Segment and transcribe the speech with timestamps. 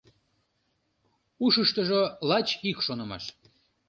[1.45, 3.23] Ушыштыжо лач ик шонымаш: